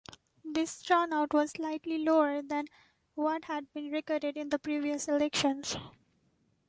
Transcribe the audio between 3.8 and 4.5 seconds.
recorded in